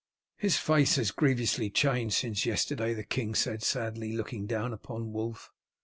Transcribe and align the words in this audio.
"His 0.35 0.57
face 0.57 0.95
has 0.95 1.11
grieviously 1.11 1.69
changed 1.71 2.15
since 2.15 2.43
yesterday," 2.43 2.95
the 2.95 3.03
king 3.03 3.35
said 3.35 3.61
sadly, 3.61 4.13
looking 4.13 4.47
down 4.47 4.73
upon 4.73 5.13
Wulf. 5.13 5.51